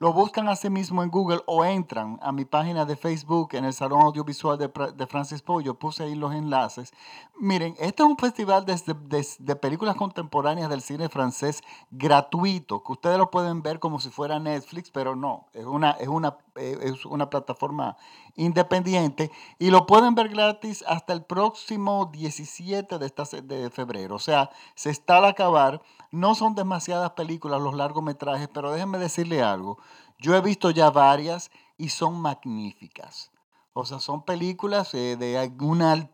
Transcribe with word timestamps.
Lo 0.00 0.12
buscan 0.12 0.48
así 0.48 0.68
mismo 0.68 1.02
en 1.02 1.10
Google 1.10 1.40
o 1.46 1.64
entran 1.64 2.18
a 2.20 2.32
mi 2.32 2.44
página 2.44 2.84
de 2.84 2.96
Facebook 2.96 3.50
en 3.54 3.64
el 3.64 3.72
Salón 3.72 4.02
Audiovisual 4.02 4.58
de, 4.58 5.06
Francis 5.06 5.40
Poe. 5.40 5.62
Yo 5.62 5.78
puse 5.78 6.02
ahí 6.02 6.14
los 6.14 6.34
enlaces. 6.34 6.92
Miren, 7.38 7.74
este 7.78 8.02
es 8.02 8.08
un 8.08 8.18
festival 8.18 8.66
de, 8.66 9.56
películas 9.56 9.94
contemporáneas 9.94 10.68
del 10.68 10.82
cine 10.82 11.08
francés 11.08 11.62
gratuito, 11.90 12.82
que 12.82 12.92
ustedes 12.92 13.18
lo 13.18 13.30
pueden 13.30 13.62
ver 13.62 13.78
como 13.78 14.00
si 14.00 14.10
fuera 14.10 14.38
Netflix, 14.40 14.90
pero 14.90 15.14
no, 15.14 15.46
es 15.52 15.64
una, 15.64 15.92
es 15.92 16.08
una, 16.08 16.36
es 16.56 17.04
una 17.04 17.30
plataforma 17.30 17.96
independiente 18.36 19.30
y 19.58 19.70
lo 19.70 19.86
pueden 19.86 20.14
ver 20.14 20.28
gratis 20.28 20.84
hasta 20.86 21.12
el 21.12 21.24
próximo 21.24 22.10
17 22.12 22.98
de, 22.98 23.06
esta, 23.06 23.24
de 23.42 23.70
febrero. 23.70 24.16
O 24.16 24.20
sea, 24.20 24.50
se 24.74 24.90
está 24.90 25.18
al 25.18 25.24
acabar. 25.24 25.82
No 26.10 26.34
son 26.34 26.54
demasiadas 26.54 27.10
películas 27.12 27.60
los 27.60 27.74
largometrajes, 27.74 28.48
pero 28.52 28.70
déjenme 28.70 28.98
decirle 28.98 29.42
algo. 29.42 29.78
Yo 30.18 30.34
he 30.36 30.40
visto 30.40 30.70
ya 30.70 30.90
varias 30.90 31.50
y 31.76 31.88
son 31.88 32.20
magníficas. 32.20 33.32
O 33.72 33.84
sea, 33.84 33.98
son 33.98 34.24
películas 34.24 34.94
eh, 34.94 35.16
de 35.16 35.52
una 35.60 36.10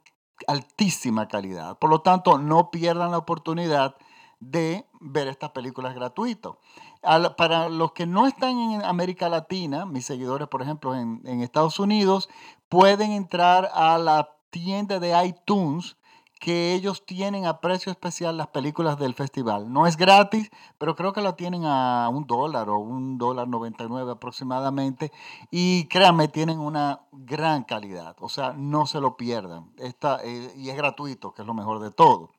altísima 0.47 1.28
calidad. 1.28 1.78
Por 1.78 1.91
lo 1.91 2.00
tanto, 2.00 2.39
no 2.39 2.70
pierdan 2.70 3.11
la 3.11 3.19
oportunidad 3.19 3.97
de 4.41 4.87
ver 5.00 5.28
estas 5.28 5.50
películas 5.50 5.95
gratuitas. 5.95 6.53
Para 7.03 7.69
los 7.69 7.93
que 7.93 8.06
no 8.06 8.27
están 8.27 8.59
en 8.59 8.84
América 8.84 9.29
Latina, 9.29 9.87
mis 9.87 10.06
seguidores, 10.06 10.48
por 10.48 10.62
ejemplo, 10.62 10.95
en, 10.95 11.43
Estados 11.43 11.79
Unidos, 11.79 12.29
pueden 12.69 13.12
entrar 13.12 13.70
a 13.73 13.98
la 13.98 14.37
tienda 14.51 14.98
de 14.98 15.27
iTunes 15.27 15.97
que 16.41 16.73
ellos 16.73 17.05
tienen 17.05 17.45
a 17.45 17.61
precio 17.61 17.93
especial 17.93 18.39
las 18.39 18.48
películas 18.48 18.98
del 18.98 19.15
festival. 19.15 19.71
No 19.71 19.87
es 19.87 19.98
gratis, 19.98 20.51
pero 20.78 20.97
creo 20.97 21.12
que 21.12 21.21
lo 21.21 21.34
tienen 21.34 21.65
a 21.67 22.09
un 22.09 22.27
dólar 22.27 22.71
o 22.71 22.78
un 22.78 23.19
dólar 23.19 23.47
99 23.47 24.12
aproximadamente. 24.12 25.12
Y 25.51 25.84
créanme, 25.89 26.28
tienen 26.28 26.59
una 26.59 27.03
gran 27.12 27.65
calidad. 27.65 28.17
O 28.21 28.31
sea, 28.31 28.55
no 28.55 28.87
se 28.87 29.01
lo 29.01 29.19
pierdan. 29.19 29.71
Eh, 29.77 30.53
y 30.56 30.71
es 30.71 30.77
gratuito, 30.77 31.34
que 31.34 31.43
es 31.43 31.47
lo 31.47 31.53
mejor 31.53 31.78
de 31.78 31.91
todo. 31.91 32.31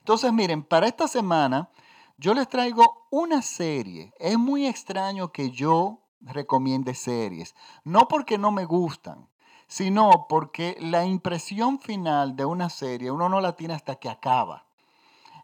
Entonces, 0.00 0.30
miren, 0.34 0.62
para 0.62 0.86
esta 0.86 1.08
semana 1.08 1.70
yo 2.16 2.34
les 2.34 2.48
traigo 2.48 3.06
una 3.10 3.42
serie. 3.42 4.12
Es 4.18 4.38
muy 4.38 4.66
extraño 4.66 5.32
que 5.32 5.50
yo 5.50 6.00
recomiende 6.20 6.94
series. 6.94 7.54
No 7.84 8.08
porque 8.08 8.38
no 8.38 8.50
me 8.50 8.64
gustan 8.64 9.28
sino 9.66 10.26
porque 10.28 10.76
la 10.80 11.04
impresión 11.04 11.80
final 11.80 12.36
de 12.36 12.44
una 12.44 12.70
serie 12.70 13.10
uno 13.10 13.28
no 13.28 13.40
la 13.40 13.56
tiene 13.56 13.74
hasta 13.74 13.96
que 13.96 14.08
acaba. 14.08 14.66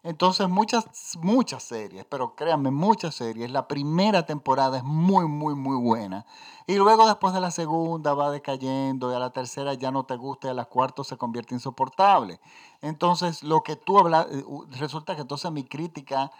Entonces 0.02 0.48
muchas, 0.48 0.86
muchas 1.20 1.62
series, 1.62 2.06
pero 2.06 2.34
créanme, 2.34 2.70
muchas 2.70 3.14
series, 3.14 3.50
la 3.50 3.68
primera 3.68 4.24
temporada 4.24 4.78
es 4.78 4.82
muy, 4.82 5.26
muy, 5.26 5.54
muy 5.54 5.76
buena. 5.76 6.24
Y 6.66 6.76
luego 6.76 7.06
después 7.06 7.34
de 7.34 7.40
la 7.40 7.50
segunda 7.50 8.14
va 8.14 8.30
decayendo 8.30 9.12
y 9.12 9.14
a 9.14 9.18
la 9.18 9.30
tercera 9.30 9.74
ya 9.74 9.90
no 9.90 10.04
te 10.04 10.16
gusta 10.16 10.48
y 10.48 10.50
a 10.52 10.54
la 10.54 10.64
cuarta 10.64 11.04
se 11.04 11.18
convierte 11.18 11.54
insoportable. 11.54 12.40
Entonces 12.80 13.42
lo 13.42 13.62
que 13.62 13.76
tú 13.76 13.98
hablas, 13.98 14.26
eh, 14.30 14.42
resulta 14.78 15.14
que 15.16 15.22
entonces 15.22 15.50
mi 15.50 15.64
crítica 15.64 16.30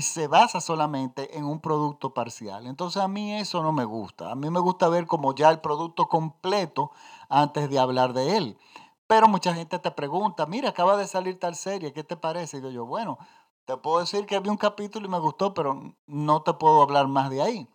se 0.00 0.26
basa 0.26 0.60
solamente 0.60 1.38
en 1.38 1.44
un 1.44 1.60
producto 1.60 2.12
parcial. 2.12 2.66
Entonces 2.66 3.02
a 3.02 3.08
mí 3.08 3.34
eso 3.34 3.62
no 3.62 3.72
me 3.72 3.84
gusta. 3.84 4.30
A 4.30 4.34
mí 4.34 4.50
me 4.50 4.60
gusta 4.60 4.88
ver 4.88 5.06
como 5.06 5.34
ya 5.34 5.50
el 5.50 5.60
producto 5.60 6.06
completo 6.08 6.90
antes 7.28 7.70
de 7.70 7.78
hablar 7.78 8.12
de 8.12 8.36
él. 8.36 8.58
Pero 9.06 9.28
mucha 9.28 9.54
gente 9.54 9.78
te 9.78 9.90
pregunta, 9.92 10.46
mira, 10.46 10.70
acaba 10.70 10.96
de 10.96 11.06
salir 11.06 11.38
tal 11.38 11.54
serie, 11.54 11.92
¿qué 11.92 12.02
te 12.02 12.16
parece? 12.16 12.58
Y 12.58 12.72
yo, 12.72 12.86
bueno, 12.86 13.18
te 13.64 13.76
puedo 13.76 14.00
decir 14.00 14.26
que 14.26 14.40
vi 14.40 14.48
un 14.48 14.56
capítulo 14.56 15.06
y 15.06 15.10
me 15.10 15.20
gustó, 15.20 15.54
pero 15.54 15.94
no 16.06 16.42
te 16.42 16.54
puedo 16.54 16.82
hablar 16.82 17.06
más 17.06 17.30
de 17.30 17.42
ahí. 17.42 17.68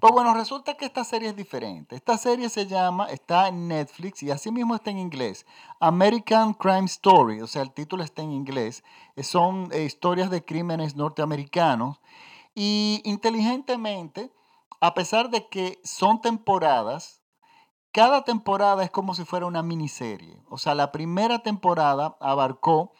Pues 0.00 0.12
bueno, 0.12 0.32
resulta 0.32 0.74
que 0.74 0.84
esta 0.84 1.02
serie 1.02 1.30
es 1.30 1.36
diferente. 1.36 1.96
Esta 1.96 2.16
serie 2.18 2.48
se 2.48 2.66
llama, 2.66 3.06
está 3.06 3.48
en 3.48 3.66
Netflix 3.66 4.22
y 4.22 4.30
así 4.30 4.52
mismo 4.52 4.76
está 4.76 4.90
en 4.90 4.98
inglés. 4.98 5.44
American 5.80 6.54
Crime 6.54 6.84
Story, 6.84 7.40
o 7.40 7.46
sea, 7.48 7.62
el 7.62 7.72
título 7.72 8.04
está 8.04 8.22
en 8.22 8.30
inglés. 8.30 8.84
Son 9.22 9.70
eh, 9.72 9.82
historias 9.84 10.30
de 10.30 10.44
crímenes 10.44 10.94
norteamericanos. 10.94 12.00
Y 12.54 13.00
inteligentemente, 13.04 14.32
a 14.80 14.94
pesar 14.94 15.30
de 15.30 15.48
que 15.48 15.80
son 15.82 16.20
temporadas, 16.20 17.20
cada 17.90 18.22
temporada 18.22 18.84
es 18.84 18.90
como 18.90 19.14
si 19.14 19.24
fuera 19.24 19.46
una 19.46 19.62
miniserie. 19.62 20.40
O 20.48 20.58
sea, 20.58 20.76
la 20.76 20.92
primera 20.92 21.40
temporada 21.40 22.16
abarcó 22.20 22.92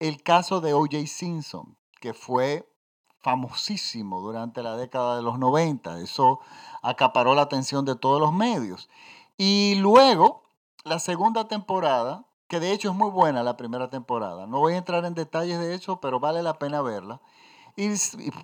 el 0.00 0.22
caso 0.22 0.60
de 0.60 0.74
O.J. 0.74 1.06
Simpson, 1.06 1.78
que 2.00 2.12
fue 2.12 2.68
famosísimo 3.22 4.20
durante 4.20 4.62
la 4.62 4.76
década 4.76 5.16
de 5.16 5.22
los 5.22 5.38
90. 5.38 6.00
Eso 6.00 6.40
acaparó 6.82 7.34
la 7.34 7.42
atención 7.42 7.84
de 7.84 7.96
todos 7.96 8.20
los 8.20 8.32
medios. 8.32 8.88
Y 9.38 9.76
luego, 9.76 10.42
la 10.84 10.98
segunda 10.98 11.48
temporada, 11.48 12.26
que 12.48 12.60
de 12.60 12.72
hecho 12.72 12.90
es 12.90 12.96
muy 12.96 13.10
buena 13.10 13.42
la 13.42 13.56
primera 13.56 13.88
temporada. 13.88 14.46
No 14.46 14.58
voy 14.58 14.74
a 14.74 14.78
entrar 14.78 15.04
en 15.04 15.14
detalles 15.14 15.58
de 15.58 15.74
eso, 15.74 16.00
pero 16.00 16.20
vale 16.20 16.42
la 16.42 16.58
pena 16.58 16.82
verla. 16.82 17.20
Y, 17.76 17.90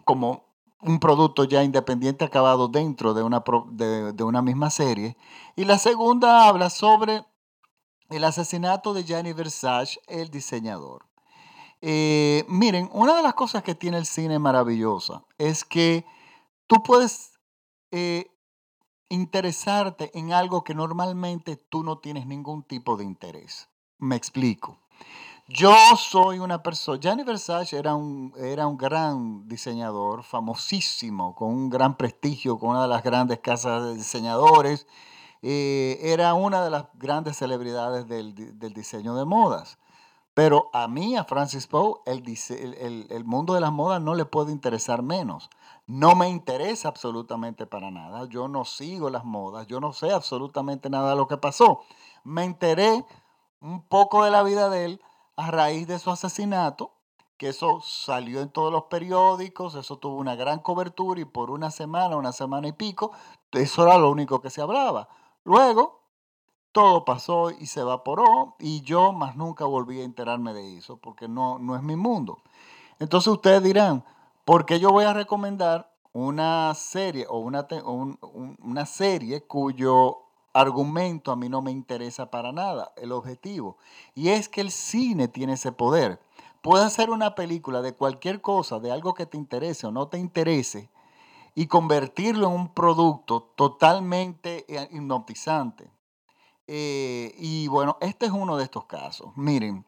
como 0.04 0.44
un 0.80 1.00
producto 1.00 1.44
ya 1.44 1.64
independiente 1.64 2.24
acabado 2.24 2.68
dentro 2.68 3.12
de 3.12 3.22
una, 3.22 3.42
de, 3.72 4.12
de 4.12 4.24
una 4.24 4.42
misma 4.42 4.70
serie. 4.70 5.16
Y 5.56 5.64
la 5.64 5.76
segunda 5.78 6.46
habla 6.46 6.70
sobre 6.70 7.24
el 8.10 8.24
asesinato 8.24 8.94
de 8.94 9.04
Gianni 9.04 9.32
Versace, 9.32 10.00
el 10.06 10.30
diseñador. 10.30 11.04
Eh, 11.80 12.44
miren, 12.48 12.88
una 12.92 13.14
de 13.16 13.22
las 13.22 13.34
cosas 13.34 13.62
que 13.62 13.74
tiene 13.74 13.98
el 13.98 14.06
cine 14.06 14.38
maravillosa 14.38 15.24
es 15.38 15.64
que 15.64 16.04
tú 16.66 16.82
puedes 16.82 17.38
eh, 17.92 18.30
interesarte 19.08 20.10
en 20.18 20.32
algo 20.32 20.64
que 20.64 20.74
normalmente 20.74 21.56
tú 21.56 21.84
no 21.84 21.98
tienes 21.98 22.26
ningún 22.26 22.62
tipo 22.64 22.96
de 22.96 23.04
interés. 23.04 23.68
Me 23.98 24.16
explico. 24.16 24.78
Yo 25.50 25.74
soy 25.96 26.40
una 26.40 26.62
persona, 26.62 27.00
Gianni 27.00 27.22
Versace 27.22 27.78
era 27.78 27.94
un, 27.94 28.34
era 28.36 28.66
un 28.66 28.76
gran 28.76 29.48
diseñador, 29.48 30.22
famosísimo, 30.22 31.34
con 31.34 31.48
un 31.48 31.70
gran 31.70 31.96
prestigio, 31.96 32.58
con 32.58 32.70
una 32.70 32.82
de 32.82 32.88
las 32.88 33.02
grandes 33.02 33.38
casas 33.38 33.82
de 33.82 33.94
diseñadores. 33.94 34.86
Eh, 35.40 35.98
era 36.02 36.34
una 36.34 36.62
de 36.62 36.70
las 36.70 36.84
grandes 36.94 37.38
celebridades 37.38 38.06
del, 38.08 38.34
del 38.58 38.74
diseño 38.74 39.14
de 39.14 39.24
modas. 39.24 39.78
Pero 40.38 40.71
a 40.72 40.87
mí, 40.87 41.16
a 41.16 41.25
Francis 41.25 41.66
Poe, 41.66 41.97
el, 42.06 42.22
el, 42.78 43.09
el, 43.10 43.25
mundo 43.25 43.54
de 43.54 43.60
las 43.60 43.72
modas 43.72 44.00
no 44.00 44.15
le 44.15 44.25
puede 44.25 44.53
interesar 44.53 45.03
menos. 45.03 45.50
No 45.88 46.15
me 46.15 46.28
interesa 46.28 46.87
absolutamente 46.87 47.66
para 47.66 47.91
nada. 47.91 48.25
Yo 48.28 48.47
no 48.47 48.65
sigo 48.65 49.10
las 49.10 49.25
modas. 49.25 49.66
Yo 49.66 49.81
no 49.81 49.93
sé 49.93 50.12
absolutamente 50.12 50.90
nada 50.90 51.11
de 51.11 51.17
lo 51.17 51.26
que 51.26 51.38
pasó. 51.38 51.81
Me 52.23 52.44
enteré 52.44 53.05
un 53.61 53.82
poco 53.82 54.23
de 54.23 54.31
la 54.31 54.44
vida 54.44 54.70
de 54.70 54.85
él 54.85 55.02
a 55.35 55.50
raíz 55.50 55.88
de 55.88 55.99
su 55.99 56.08
asesinato, 56.12 56.93
que 57.37 57.49
eso 57.49 57.81
salió 57.81 58.41
en 58.41 58.50
todos 58.50 58.73
los 58.73 58.84
periódicos, 58.84 59.75
eso 59.75 59.96
tuvo 59.96 60.19
una 60.19 60.37
gran 60.37 60.61
cobertura 60.61 61.20
y 61.20 61.25
por 61.25 61.50
una 61.50 61.73
semana, 61.73 62.14
una 62.14 62.31
semana 62.31 62.69
y 62.69 62.73
pico, 62.73 63.11
eso 63.50 63.82
era 63.82 63.99
lo 63.99 64.08
único 64.08 64.41
que 64.41 64.50
se 64.50 64.62
hablaba. 64.62 65.08
Luego, 65.43 65.97
todo 66.73 67.05
pasó 67.05 67.50
y 67.50 67.67
se 67.67 67.81
evaporó 67.81 68.56
y 68.59 68.82
yo 68.82 69.12
más 69.12 69.37
nunca 69.37 69.65
volví 69.65 70.00
a 70.00 70.05
enterarme 70.05 70.53
de 70.53 70.79
eso 70.79 70.97
porque 70.99 71.29
no, 71.29 71.59
no 71.59 71.76
es 71.76 71.82
mi 71.82 71.97
mundo. 71.97 72.43
Entonces 72.99 73.29
ustedes 73.29 73.62
dirán, 73.62 74.05
¿por 74.44 74.67
qué 74.67 74.81
yo 74.81 74.91
voy 74.91 75.05
a 75.05 75.12
recomendar 75.12 75.93
una 76.12 76.73
serie 76.75 77.26
o 77.29 77.38
una, 77.38 77.67
una 78.59 78.87
serie 78.87 79.43
cuyo 79.43 80.19
argumento 80.53 81.31
a 81.31 81.37
mí 81.37 81.49
no 81.49 81.62
me 81.62 81.70
interesa 81.70 82.31
para 82.31 82.53
nada, 82.53 82.93
el 82.97 83.12
objetivo? 83.12 83.76
Y 84.15 84.29
es 84.31 84.49
que 84.49 84.61
el 84.61 84.70
cine 84.70 85.29
tiene 85.29 85.55
ese 85.55 85.73
poder. 85.73 86.20
Puede 86.61 86.85
hacer 86.85 87.11
una 87.11 87.35
película 87.35 87.82
de 87.82 87.94
cualquier 87.94 88.41
cosa, 88.41 88.81
de 88.81 88.91
algo 88.91 89.15
que 89.15 89.26
te 89.26 89.37
interese 89.37 89.87
o 89.87 89.93
no 89.93 90.09
te 90.09 90.19
interese, 90.19 90.91
y 91.55 91.67
convertirlo 91.67 92.49
en 92.49 92.55
un 92.55 92.75
producto 92.75 93.43
totalmente 93.55 94.65
eh, 94.69 94.88
hipnotizante. 94.91 95.91
Eh, 96.70 97.35
y 97.38 97.67
bueno, 97.69 97.97
este 98.03 98.26
es 98.26 98.32
uno 98.32 98.59
de 98.59 98.65
estos 98.65 98.85
casos. 98.85 99.32
Miren, 99.37 99.87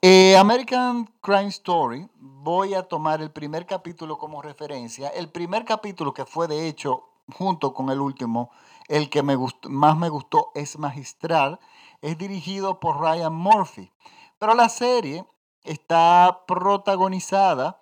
eh, 0.00 0.34
American 0.38 1.12
Crime 1.20 1.48
Story, 1.48 2.08
voy 2.14 2.72
a 2.72 2.84
tomar 2.84 3.20
el 3.20 3.30
primer 3.30 3.66
capítulo 3.66 4.16
como 4.16 4.40
referencia. 4.40 5.08
El 5.08 5.28
primer 5.28 5.66
capítulo 5.66 6.14
que 6.14 6.24
fue 6.24 6.48
de 6.48 6.66
hecho, 6.66 7.04
junto 7.34 7.74
con 7.74 7.90
el 7.90 8.00
último, 8.00 8.50
el 8.88 9.10
que 9.10 9.22
más 9.22 9.98
me 9.98 10.08
gustó 10.08 10.52
es 10.54 10.78
magistral, 10.78 11.60
es 12.00 12.16
dirigido 12.16 12.80
por 12.80 12.98
Ryan 12.98 13.34
Murphy. 13.34 13.92
Pero 14.38 14.54
la 14.54 14.70
serie 14.70 15.26
está 15.64 16.44
protagonizada 16.46 17.78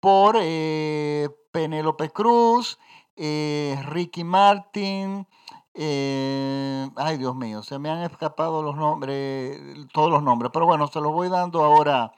por 0.00 0.38
eh, 0.40 1.28
Penélope 1.52 2.08
Cruz, 2.08 2.78
Ricky 3.16 4.24
Martin, 4.24 5.26
eh, 5.82 6.90
ay 6.96 7.16
Dios 7.16 7.34
mío, 7.34 7.62
se 7.62 7.78
me 7.78 7.88
han 7.88 8.02
escapado 8.02 8.62
los 8.62 8.76
nombres, 8.76 9.58
todos 9.92 10.10
los 10.10 10.22
nombres, 10.22 10.50
pero 10.52 10.66
bueno, 10.66 10.86
se 10.88 11.00
los 11.00 11.12
voy 11.12 11.30
dando 11.30 11.64
ahora 11.64 12.12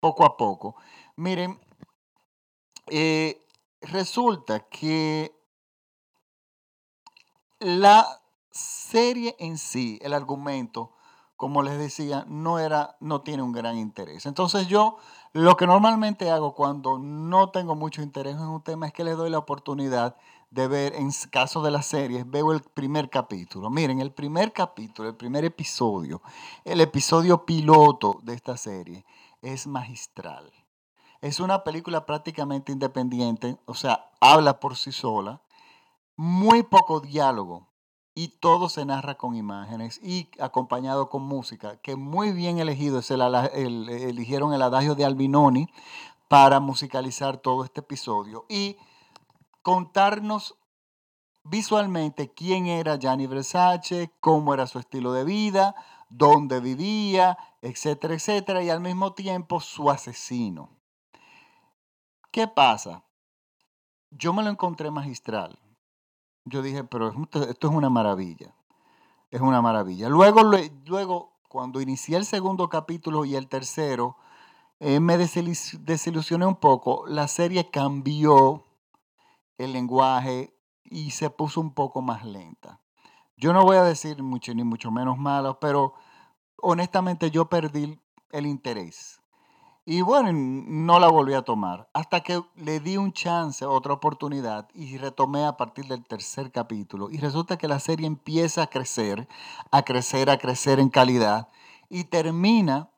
poco 0.00 0.24
a 0.24 0.36
poco. 0.36 0.76
Miren, 1.16 1.60
resulta 3.82 4.60
que 4.60 5.38
la 7.60 8.20
serie 8.50 9.36
en 9.38 9.58
sí, 9.58 9.98
el 10.02 10.12
argumento, 10.12 10.92
como 11.36 11.62
les 11.62 11.78
decía, 11.78 12.24
no 12.28 12.58
era, 12.58 12.96
no 13.00 13.22
tiene 13.22 13.42
un 13.42 13.52
gran 13.52 13.76
interés. 13.76 14.26
Entonces 14.26 14.68
yo 14.68 14.96
lo 15.32 15.56
que 15.56 15.66
normalmente 15.66 16.30
hago 16.30 16.54
cuando 16.54 16.98
no 16.98 17.50
tengo 17.50 17.74
mucho 17.74 18.02
interés 18.02 18.36
en 18.36 18.48
un 18.48 18.62
tema 18.62 18.86
es 18.86 18.92
que 18.92 19.04
le 19.04 19.12
doy 19.12 19.30
la 19.30 19.38
oportunidad 19.38 20.16
de 20.54 20.68
ver, 20.68 20.94
en 20.94 21.10
caso 21.32 21.62
de 21.62 21.72
las 21.72 21.84
series, 21.86 22.30
veo 22.30 22.52
el 22.52 22.60
primer 22.60 23.10
capítulo. 23.10 23.70
Miren, 23.70 24.00
el 24.00 24.12
primer 24.12 24.52
capítulo, 24.52 25.08
el 25.08 25.16
primer 25.16 25.44
episodio, 25.44 26.22
el 26.64 26.80
episodio 26.80 27.44
piloto 27.44 28.20
de 28.22 28.34
esta 28.34 28.56
serie 28.56 29.04
es 29.42 29.66
magistral. 29.66 30.52
Es 31.20 31.40
una 31.40 31.64
película 31.64 32.06
prácticamente 32.06 32.70
independiente, 32.70 33.58
o 33.66 33.74
sea, 33.74 34.12
habla 34.20 34.60
por 34.60 34.76
sí 34.76 34.92
sola, 34.92 35.42
muy 36.14 36.62
poco 36.62 37.00
diálogo, 37.00 37.72
y 38.14 38.28
todo 38.28 38.68
se 38.68 38.84
narra 38.84 39.16
con 39.16 39.34
imágenes 39.34 39.98
y 40.04 40.28
acompañado 40.38 41.10
con 41.10 41.22
música, 41.22 41.78
que 41.78 41.96
muy 41.96 42.30
bien 42.30 42.58
elegido, 42.60 43.00
eligieron 43.52 44.54
el 44.54 44.62
adagio 44.62 44.94
de 44.94 45.04
Albinoni 45.04 45.66
para 46.28 46.60
musicalizar 46.60 47.38
todo 47.38 47.64
este 47.64 47.80
episodio 47.80 48.46
y 48.48 48.76
contarnos 49.64 50.56
visualmente 51.42 52.32
quién 52.32 52.68
era 52.68 52.96
Gianni 52.96 53.26
Versace, 53.26 54.12
cómo 54.20 54.54
era 54.54 54.68
su 54.68 54.78
estilo 54.78 55.12
de 55.12 55.24
vida, 55.24 55.74
dónde 56.08 56.60
vivía, 56.60 57.36
etcétera, 57.60 58.14
etcétera, 58.14 58.62
y 58.62 58.70
al 58.70 58.80
mismo 58.80 59.14
tiempo 59.14 59.58
su 59.58 59.90
asesino. 59.90 60.70
¿Qué 62.30 62.46
pasa? 62.46 63.02
Yo 64.12 64.32
me 64.32 64.44
lo 64.44 64.50
encontré 64.50 64.92
magistral 64.92 65.58
yo 66.44 66.62
dije, 66.62 66.84
pero 66.84 67.08
esto 67.08 67.68
es 67.68 67.74
una 67.74 67.90
maravilla. 67.90 68.54
Es 69.30 69.40
una 69.40 69.62
maravilla. 69.62 70.08
Luego, 70.08 70.42
luego 70.86 71.32
cuando 71.48 71.80
inicié 71.80 72.16
el 72.16 72.26
segundo 72.26 72.68
capítulo 72.68 73.24
y 73.24 73.34
el 73.34 73.48
tercero, 73.48 74.16
eh, 74.78 75.00
me 75.00 75.16
desilusioné 75.16 76.46
un 76.46 76.56
poco. 76.56 77.04
La 77.06 77.28
serie 77.28 77.70
cambió 77.70 78.64
el 79.58 79.72
lenguaje 79.72 80.54
y 80.84 81.10
se 81.10 81.30
puso 81.30 81.60
un 81.60 81.74
poco 81.74 82.02
más 82.02 82.24
lenta. 82.24 82.80
Yo 83.36 83.52
no 83.52 83.64
voy 83.64 83.76
a 83.76 83.82
decir 83.82 84.22
mucho 84.22 84.54
ni 84.54 84.62
mucho 84.62 84.90
menos 84.90 85.18
malo, 85.18 85.58
pero 85.58 85.94
honestamente 86.56 87.30
yo 87.30 87.48
perdí 87.48 88.00
el 88.30 88.46
interés. 88.46 89.20
Y 89.86 90.00
bueno, 90.00 90.30
no 90.32 90.98
la 90.98 91.08
volví 91.08 91.34
a 91.34 91.42
tomar. 91.42 91.90
Hasta 91.92 92.22
que 92.22 92.42
le 92.56 92.80
di 92.80 92.96
un 92.96 93.12
chance, 93.12 93.66
otra 93.66 93.92
oportunidad, 93.92 94.68
y 94.72 94.96
retomé 94.96 95.44
a 95.44 95.58
partir 95.58 95.86
del 95.86 96.06
tercer 96.06 96.50
capítulo. 96.50 97.10
Y 97.10 97.18
resulta 97.18 97.58
que 97.58 97.68
la 97.68 97.80
serie 97.80 98.06
empieza 98.06 98.62
a 98.62 98.66
crecer, 98.68 99.28
a 99.70 99.82
crecer, 99.82 100.30
a 100.30 100.38
crecer 100.38 100.80
en 100.80 100.88
calidad, 100.88 101.48
y 101.90 102.04
termina 102.04 102.90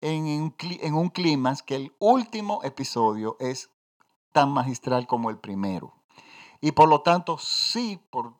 en, 0.00 0.24
un, 0.24 0.54
en 0.60 0.94
un 0.94 1.10
clima 1.10 1.54
que 1.66 1.76
el 1.76 1.94
último 1.98 2.62
episodio 2.64 3.36
es 3.38 3.70
tan 4.34 4.50
magistral 4.50 5.06
como 5.06 5.30
el 5.30 5.38
primero. 5.38 5.94
Y 6.60 6.72
por 6.72 6.88
lo 6.88 7.02
tanto, 7.02 7.38
sí, 7.38 8.00
por 8.10 8.34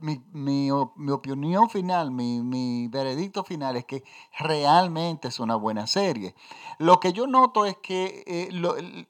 mi, 0.00 0.70
opinión 0.70 1.70
final, 1.70 2.10
mi, 2.10 2.86
veredicto 2.88 3.44
final 3.44 3.76
es 3.76 3.86
que 3.86 4.04
realmente 4.38 5.28
es 5.28 5.40
una 5.40 5.56
buena 5.56 5.86
serie. 5.86 6.34
Lo 6.78 7.00
que 7.00 7.12
yo 7.12 7.26
noto 7.26 7.64
es 7.64 7.78
que 7.78 8.24
eh, 8.26 9.06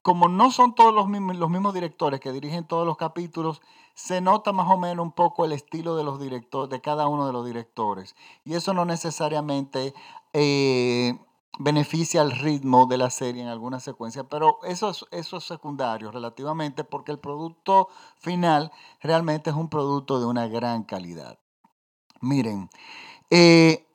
como 0.00 0.28
no 0.28 0.50
son 0.50 0.74
todos 0.74 0.94
los 0.94 1.08
mismos, 1.08 1.36
los 1.36 1.50
mismos 1.50 1.74
directores 1.74 2.20
que 2.20 2.32
dirigen 2.32 2.66
todos 2.66 2.86
los 2.86 2.96
capítulos, 2.96 3.60
se 3.94 4.22
nota 4.22 4.52
más 4.52 4.70
o 4.70 4.78
menos 4.78 5.04
un 5.04 5.12
poco 5.12 5.44
el 5.44 5.52
estilo 5.52 5.96
de 5.96 6.04
los 6.04 6.18
directores, 6.18 6.70
de 6.70 6.80
cada 6.80 7.08
uno 7.08 7.26
de 7.26 7.34
los 7.34 7.44
directores. 7.44 8.16
Y 8.44 8.54
eso 8.54 8.72
no 8.72 8.86
necesariamente 8.86 9.92
eh, 10.32 11.18
beneficia 11.58 12.22
el 12.22 12.32
ritmo 12.32 12.86
de 12.86 12.98
la 12.98 13.10
serie 13.10 13.42
en 13.42 13.48
alguna 13.48 13.78
secuencia, 13.80 14.24
pero 14.24 14.58
eso 14.64 14.90
es, 14.90 15.04
eso 15.10 15.36
es 15.36 15.44
secundario 15.44 16.10
relativamente 16.10 16.84
porque 16.84 17.12
el 17.12 17.18
producto 17.18 17.88
final 18.16 18.72
realmente 19.00 19.50
es 19.50 19.56
un 19.56 19.68
producto 19.68 20.18
de 20.18 20.26
una 20.26 20.48
gran 20.48 20.84
calidad. 20.84 21.38
Miren, 22.20 22.70
eh, 23.30 23.86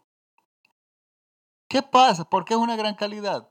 ¿qué 1.67 1.81
pasa? 1.81 2.29
¿Por 2.29 2.45
qué 2.45 2.53
es 2.53 2.59
una 2.59 2.75
gran 2.75 2.95
calidad? 2.95 3.49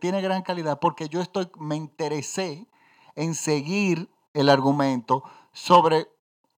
tiene 0.00 0.22
gran 0.22 0.42
calidad 0.42 0.80
porque 0.80 1.08
yo 1.10 1.20
estoy, 1.20 1.50
me 1.58 1.76
interesé 1.76 2.66
en 3.14 3.34
seguir 3.34 4.10
el 4.32 4.48
argumento 4.48 5.22
sobre 5.52 6.08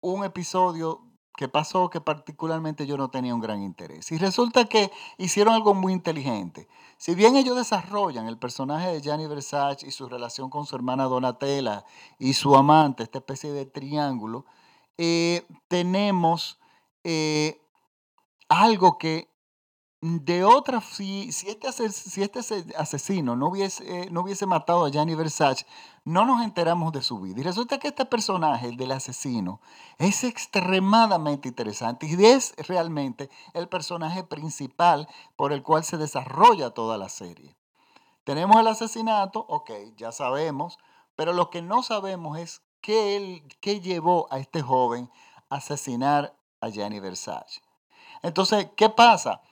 un 0.00 0.24
episodio 0.24 1.09
que 1.40 1.48
pasó 1.48 1.88
que 1.88 2.02
particularmente 2.02 2.86
yo 2.86 2.98
no 2.98 3.08
tenía 3.08 3.34
un 3.34 3.40
gran 3.40 3.62
interés. 3.62 4.12
Y 4.12 4.18
resulta 4.18 4.66
que 4.66 4.92
hicieron 5.16 5.54
algo 5.54 5.72
muy 5.72 5.94
inteligente. 5.94 6.68
Si 6.98 7.14
bien 7.14 7.34
ellos 7.34 7.56
desarrollan 7.56 8.28
el 8.28 8.36
personaje 8.36 8.88
de 8.88 9.00
Gianni 9.00 9.26
Versace 9.26 9.86
y 9.86 9.90
su 9.90 10.06
relación 10.06 10.50
con 10.50 10.66
su 10.66 10.76
hermana 10.76 11.04
Donatella 11.04 11.86
y 12.18 12.34
su 12.34 12.54
amante, 12.54 13.04
esta 13.04 13.20
especie 13.20 13.52
de 13.52 13.64
triángulo, 13.64 14.44
eh, 14.98 15.46
tenemos 15.68 16.58
eh, 17.04 17.58
algo 18.50 18.98
que 18.98 19.29
de 20.02 20.44
otra, 20.44 20.80
si, 20.80 21.28
este, 21.28 21.68
este 21.68 22.74
asesino 22.76 23.36
no 23.36 23.48
hubiese, 23.48 24.10
no 24.10 24.22
hubiese 24.22 24.46
matado 24.46 24.86
a 24.86 24.90
Gianni 24.90 25.14
Versace, 25.14 25.66
no 26.04 26.24
nos 26.24 26.42
enteramos 26.42 26.92
de 26.92 27.02
su 27.02 27.20
vida. 27.20 27.40
Y 27.40 27.42
resulta 27.42 27.78
que 27.78 27.88
este 27.88 28.06
personaje, 28.06 28.68
el 28.68 28.78
del 28.78 28.92
asesino, 28.92 29.60
es 29.98 30.24
extremadamente 30.24 31.48
interesante 31.48 32.06
y 32.06 32.24
es 32.24 32.54
realmente 32.66 33.28
el 33.52 33.68
personaje 33.68 34.24
principal 34.24 35.06
por 35.36 35.52
el 35.52 35.62
cual 35.62 35.84
se 35.84 35.98
desarrolla 35.98 36.70
toda 36.70 36.96
la 36.96 37.10
serie. 37.10 37.54
Tenemos 38.24 38.58
el 38.58 38.68
asesinato, 38.68 39.44
ok, 39.48 39.70
ya 39.96 40.12
sabemos, 40.12 40.78
pero 41.14 41.34
lo 41.34 41.50
que 41.50 41.60
no 41.60 41.82
sabemos 41.82 42.38
es 42.38 42.62
qué, 42.80 43.16
él, 43.16 43.42
qué 43.60 43.80
llevó 43.80 44.28
a 44.30 44.38
este 44.38 44.62
joven 44.62 45.10
a 45.50 45.56
asesinar 45.56 46.34
a 46.62 46.70
Gianni 46.70 47.00
Versace. 47.00 47.60
Entonces, 48.22 48.68
¿qué 48.76 48.88
pasa? 48.88 49.42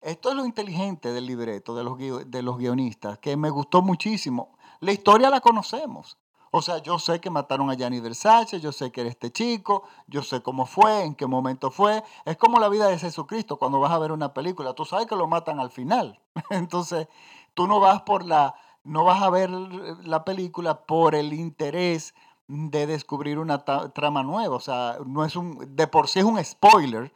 Esto 0.00 0.30
es 0.30 0.36
lo 0.36 0.44
inteligente 0.44 1.12
del 1.12 1.26
libreto, 1.26 1.74
de 1.74 1.82
los, 1.84 1.98
de 1.98 2.42
los 2.42 2.56
guionistas, 2.56 3.18
que 3.18 3.36
me 3.36 3.50
gustó 3.50 3.82
muchísimo. 3.82 4.56
La 4.80 4.92
historia 4.92 5.28
la 5.28 5.40
conocemos. 5.40 6.18
O 6.50 6.62
sea, 6.62 6.78
yo 6.78 6.98
sé 6.98 7.20
que 7.20 7.30
mataron 7.30 7.70
a 7.70 7.74
Gianni 7.74 8.00
Versace, 8.00 8.60
yo 8.60 8.72
sé 8.72 8.90
que 8.90 9.02
era 9.02 9.10
este 9.10 9.30
chico, 9.30 9.82
yo 10.06 10.22
sé 10.22 10.40
cómo 10.40 10.64
fue, 10.64 11.02
en 11.02 11.14
qué 11.14 11.26
momento 11.26 11.70
fue. 11.70 12.02
Es 12.24 12.36
como 12.36 12.58
la 12.58 12.68
vida 12.68 12.88
de 12.88 12.98
Jesucristo 12.98 13.58
cuando 13.58 13.80
vas 13.80 13.92
a 13.92 13.98
ver 13.98 14.12
una 14.12 14.32
película. 14.32 14.72
Tú 14.72 14.84
sabes 14.84 15.06
que 15.06 15.16
lo 15.16 15.26
matan 15.26 15.60
al 15.60 15.70
final. 15.70 16.20
Entonces, 16.50 17.08
tú 17.54 17.66
no 17.66 17.80
vas 17.80 18.02
por 18.02 18.24
la, 18.24 18.54
no 18.84 19.04
vas 19.04 19.22
a 19.22 19.30
ver 19.30 19.50
la 19.50 20.24
película 20.24 20.86
por 20.86 21.14
el 21.14 21.32
interés 21.34 22.14
de 22.46 22.86
descubrir 22.86 23.38
una 23.38 23.64
trama 23.64 24.22
nueva. 24.22 24.56
O 24.56 24.60
sea, 24.60 24.98
no 25.04 25.24
es 25.24 25.36
un, 25.36 25.76
de 25.76 25.86
por 25.86 26.08
sí 26.08 26.20
es 26.20 26.24
un 26.24 26.42
spoiler, 26.42 27.12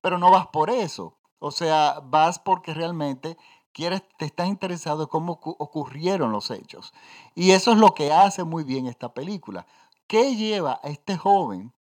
pero 0.00 0.18
no 0.18 0.30
vas 0.30 0.46
por 0.48 0.70
eso. 0.70 1.14
O 1.38 1.50
sea, 1.50 2.00
vas 2.02 2.38
porque 2.38 2.74
realmente 2.74 3.36
quieres, 3.72 4.02
te 4.18 4.24
estás 4.24 4.48
interesado 4.48 5.02
en 5.02 5.08
cómo 5.08 5.38
ocurrieron 5.42 6.32
los 6.32 6.50
hechos. 6.50 6.94
Y 7.34 7.50
eso 7.50 7.72
es 7.72 7.78
lo 7.78 7.94
que 7.94 8.12
hace 8.12 8.44
muy 8.44 8.64
bien 8.64 8.86
esta 8.86 9.12
película. 9.12 9.66
¿Qué 10.06 10.36
lleva 10.36 10.80
a 10.82 10.88
este 10.88 11.16
joven 11.16 11.72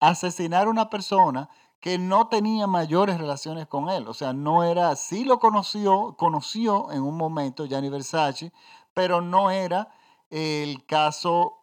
a 0.00 0.08
asesinar 0.08 0.66
a 0.66 0.70
una 0.70 0.90
persona 0.90 1.48
que 1.80 1.98
no 1.98 2.28
tenía 2.28 2.66
mayores 2.66 3.18
relaciones 3.18 3.66
con 3.66 3.88
él? 3.88 4.06
O 4.08 4.14
sea, 4.14 4.32
no 4.32 4.62
era, 4.64 4.94
sí 4.96 5.24
lo 5.24 5.38
conoció, 5.38 6.16
conoció 6.18 6.92
en 6.92 7.02
un 7.02 7.16
momento 7.16 7.66
Gianni 7.66 7.88
Versace, 7.88 8.52
pero 8.94 9.20
no 9.20 9.50
era 9.50 9.88
el 10.30 10.84
caso 10.86 11.58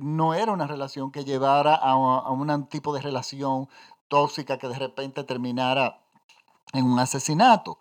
no 0.00 0.34
era 0.34 0.52
una 0.52 0.66
relación 0.66 1.10
que 1.10 1.24
llevara 1.24 1.74
a, 1.74 1.92
a 1.92 2.30
un 2.30 2.66
tipo 2.66 2.92
de 2.92 3.00
relación 3.00 3.68
tóxica 4.08 4.58
que 4.58 4.68
de 4.68 4.78
repente 4.78 5.22
terminara 5.24 6.00
en 6.72 6.84
un 6.84 6.98
asesinato. 6.98 7.78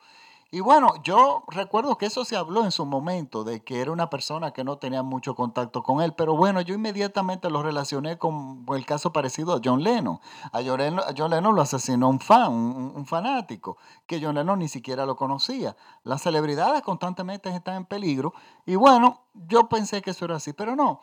Y 0.50 0.62
bueno, 0.62 0.94
yo 1.04 1.44
recuerdo 1.50 1.98
que 1.98 2.06
eso 2.06 2.24
se 2.24 2.38
habló 2.38 2.64
en 2.64 2.72
su 2.72 2.86
momento, 2.86 3.44
de 3.44 3.66
que 3.66 3.82
era 3.82 3.92
una 3.92 4.10
persona 4.10 4.52
que 4.52 4.64
no 4.64 4.78
tenía 4.78 5.04
mucho 5.04 5.36
contacto 5.36 5.84
con 5.84 6.02
él, 6.02 6.14
pero 6.14 6.38
bueno, 6.38 6.62
yo 6.62 6.74
inmediatamente 6.74 7.50
lo 7.50 7.62
relacioné 7.62 8.18
con 8.18 8.66
el 8.74 8.86
caso 8.86 9.12
parecido 9.12 9.54
a 9.54 9.60
John 9.62 9.84
Lennon. 9.84 10.22
A 10.54 10.62
John 10.64 11.32
Lennon, 11.32 11.54
lo 11.54 11.62
asesinó 11.62 12.08
un 12.08 12.22
fan, 12.22 12.54
un, 12.54 13.06
fanático, 13.06 13.78
que 14.06 14.22
John 14.22 14.36
Lennon 14.36 14.60
ni 14.60 14.70
siquiera 14.70 15.06
lo 15.06 15.18
conocía. 15.18 15.76
Las 16.04 16.22
celebridades 16.22 16.82
constantemente 16.82 17.50
están 17.50 17.76
en 17.76 17.86
peligro 17.86 18.34
y 18.66 18.76
bueno, 18.76 19.26
yo 19.34 19.68
pensé 19.68 20.02
que 20.02 20.12
eso 20.12 20.24
era 20.24 20.38
así, 20.38 20.54
pero 20.54 20.78
no. 20.78 21.02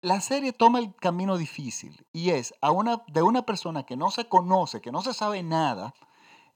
La 0.00 0.22
serie 0.22 0.54
toma 0.54 0.78
el 0.78 0.94
camino 0.96 1.36
difícil 1.36 2.06
y 2.10 2.30
es 2.30 2.54
a 2.62 2.70
una, 2.70 3.02
de 3.06 3.20
una 3.20 3.42
persona 3.42 3.82
que 3.82 3.98
no 3.98 4.10
se 4.10 4.28
conoce, 4.28 4.80
que 4.80 4.90
no 4.90 5.02
se 5.02 5.12
sabe 5.12 5.42
nada, 5.42 5.92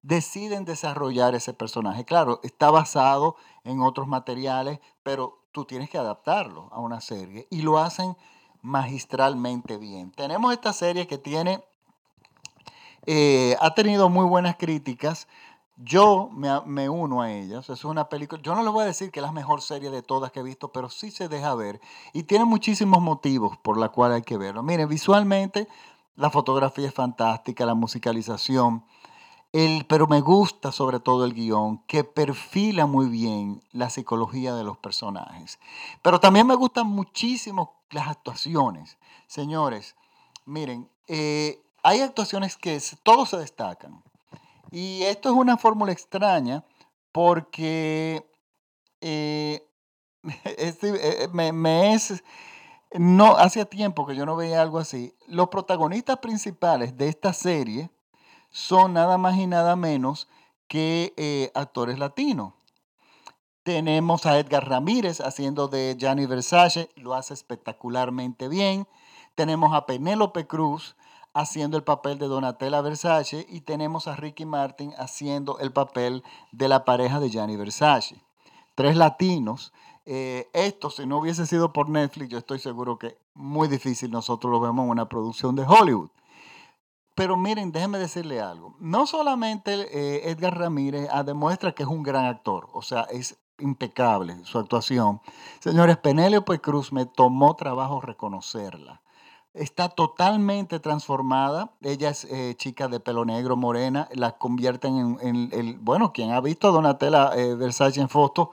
deciden 0.06 0.64
desarrollar 0.64 1.34
ese 1.34 1.52
personaje. 1.52 2.04
Claro, 2.04 2.38
está 2.44 2.70
basado 2.70 3.34
en 3.64 3.80
otros 3.80 4.06
materiales, 4.06 4.78
pero 5.02 5.40
tú 5.50 5.64
tienes 5.64 5.90
que 5.90 5.98
adaptarlo 5.98 6.68
a 6.70 6.78
una 6.78 7.00
serie 7.00 7.48
y 7.50 7.62
lo 7.62 7.78
hacen 7.78 8.16
magistralmente 8.62 9.78
bien. 9.78 10.12
Tenemos 10.12 10.52
esta 10.52 10.72
serie 10.72 11.08
que 11.08 11.18
tiene, 11.18 11.64
eh, 13.06 13.56
ha 13.60 13.74
tenido 13.74 14.08
muy 14.08 14.24
buenas 14.26 14.56
críticas. 14.56 15.26
Yo 15.76 16.30
me, 16.32 16.88
uno 16.88 17.22
a 17.22 17.32
ellas. 17.32 17.68
Es 17.68 17.84
una 17.84 18.08
película. 18.08 18.40
Yo 18.42 18.54
no 18.54 18.62
les 18.62 18.72
voy 18.72 18.84
a 18.84 18.86
decir 18.86 19.10
que 19.10 19.18
es 19.18 19.26
la 19.26 19.32
mejor 19.32 19.60
serie 19.60 19.90
de 19.90 20.02
todas 20.02 20.30
que 20.30 20.38
he 20.38 20.44
visto, 20.44 20.70
pero 20.70 20.88
sí 20.88 21.10
se 21.10 21.28
deja 21.28 21.52
ver. 21.56 21.80
Y 22.12 22.22
tiene 22.22 22.44
muchísimos 22.44 23.02
motivos 23.02 23.56
por 23.58 23.76
los 23.76 23.90
cuales 23.90 24.16
hay 24.16 24.22
que 24.22 24.38
verlo. 24.38 24.62
Miren, 24.62 24.88
visualmente 24.88 25.66
la 26.14 26.30
fotografía 26.30 26.86
es 26.86 26.94
fantástica, 26.94 27.66
la 27.66 27.74
musicalización 27.74 28.84
pero 29.88 30.06
me 30.06 30.20
gusta 30.20 30.70
sobre 30.70 31.00
todo 31.00 31.24
el 31.24 31.32
guion, 31.32 31.78
que 31.86 32.04
perfila 32.04 32.86
muy 32.86 33.06
bien 33.06 33.62
la 33.72 33.88
psicología 33.88 34.54
de 34.54 34.64
los 34.64 34.76
personajes. 34.76 35.58
Pero 36.02 36.20
también 36.20 36.46
me 36.46 36.54
gustan 36.54 36.86
muchísimo 36.86 37.80
las 37.90 38.08
actuaciones. 38.08 38.98
Señores, 39.26 39.96
miren, 40.44 40.90
eh, 41.08 41.62
hay 41.82 42.00
actuaciones 42.00 42.56
que 42.56 42.78
todos 43.02 43.30
se 43.30 43.38
destacan. 43.38 44.02
Y 44.70 45.02
esto 45.04 45.30
es 45.30 45.34
una 45.34 45.56
fórmula 45.56 45.92
extraña 45.92 46.64
porque 47.12 48.28
eh, 49.00 49.66
eh, 50.22 51.28
me, 51.32 51.52
me 51.52 51.94
es... 51.94 52.22
No, 52.92 53.36
hacía 53.36 53.64
tiempo 53.64 54.06
que 54.06 54.14
yo 54.14 54.26
no 54.26 54.36
veía 54.36 54.60
algo 54.60 54.78
así. 54.78 55.14
Los 55.26 55.48
protagonistas 55.48 56.18
principales 56.18 56.96
de 56.96 57.08
esta 57.08 57.32
serie 57.32 57.90
son 58.50 58.92
nada 58.94 59.18
más 59.18 59.36
y 59.36 59.46
nada 59.46 59.76
menos 59.76 60.28
que 60.68 61.14
eh, 61.16 61.50
actores 61.54 61.98
latinos. 61.98 62.54
Tenemos 63.62 64.26
a 64.26 64.38
Edgar 64.38 64.68
Ramírez 64.68 65.20
haciendo 65.20 65.66
de 65.66 65.96
Gianni 65.98 66.26
Versace, 66.26 66.88
lo 66.94 67.14
hace 67.14 67.34
espectacularmente 67.34 68.48
bien. 68.48 68.86
Tenemos 69.34 69.74
a 69.74 69.86
Penélope 69.86 70.46
Cruz 70.46 70.96
haciendo 71.34 71.76
el 71.76 71.82
papel 71.82 72.18
de 72.18 72.28
Donatella 72.28 72.80
Versace 72.80 73.44
y 73.48 73.62
tenemos 73.62 74.08
a 74.08 74.16
Ricky 74.16 74.46
Martin 74.46 74.94
haciendo 74.98 75.58
el 75.58 75.72
papel 75.72 76.22
de 76.52 76.68
la 76.68 76.84
pareja 76.84 77.20
de 77.20 77.28
Gianni 77.28 77.56
Versace. 77.56 78.22
Tres 78.74 78.96
latinos. 78.96 79.72
Eh, 80.06 80.48
esto, 80.52 80.88
si 80.88 81.04
no 81.04 81.18
hubiese 81.18 81.44
sido 81.44 81.72
por 81.72 81.88
Netflix, 81.88 82.30
yo 82.30 82.38
estoy 82.38 82.60
seguro 82.60 82.98
que 82.98 83.18
muy 83.34 83.68
difícil 83.68 84.10
nosotros 84.10 84.50
lo 84.50 84.60
vemos 84.60 84.84
en 84.84 84.90
una 84.90 85.08
producción 85.08 85.56
de 85.56 85.64
Hollywood. 85.64 86.10
Pero 87.16 87.38
miren, 87.38 87.72
déjenme 87.72 87.98
decirle 87.98 88.42
algo. 88.42 88.76
No 88.78 89.06
solamente 89.06 89.72
eh, 89.72 90.30
Edgar 90.30 90.58
Ramírez 90.58 91.08
ah, 91.10 91.22
demuestra 91.22 91.72
que 91.72 91.82
es 91.82 91.88
un 91.88 92.02
gran 92.02 92.26
actor, 92.26 92.68
o 92.74 92.82
sea, 92.82 93.04
es 93.04 93.38
impecable 93.58 94.36
su 94.44 94.58
actuación. 94.58 95.22
Señores, 95.60 95.96
Penélope 95.96 96.60
Cruz 96.60 96.92
me 96.92 97.06
tomó 97.06 97.56
trabajo 97.56 98.02
reconocerla. 98.02 99.00
Está 99.54 99.88
totalmente 99.88 100.78
transformada. 100.78 101.72
Ella 101.80 102.10
es 102.10 102.24
eh, 102.26 102.54
chica 102.58 102.88
de 102.88 103.00
pelo 103.00 103.24
negro, 103.24 103.56
morena. 103.56 104.10
La 104.12 104.32
convierten 104.32 105.16
en, 105.22 105.48
el, 105.52 105.78
bueno, 105.78 106.12
quien 106.12 106.32
ha 106.32 106.42
visto 106.42 106.68
a 106.68 106.72
Donatella 106.72 107.30
eh, 107.34 107.54
Versace 107.54 108.02
en 108.02 108.10
fotos, 108.10 108.48